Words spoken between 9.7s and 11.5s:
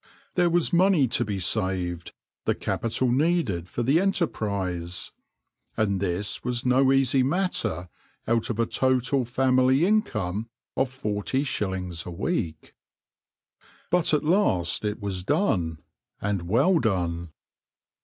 income of forty